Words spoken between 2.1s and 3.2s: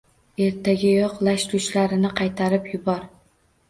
qaytarib yubor